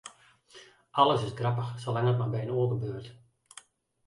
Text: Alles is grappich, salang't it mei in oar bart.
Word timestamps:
Alles 1.03 1.25
is 1.27 1.35
grappich, 1.41 1.75
salang't 1.83 2.09
it 2.15 2.19
mei 2.31 2.43
in 2.45 2.53
oar 2.57 2.73
bart. 2.81 3.05